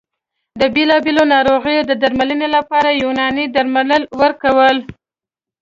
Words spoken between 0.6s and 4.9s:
بېلابېلو ناروغیو د درملنې لپاره یوناني درمل ورکول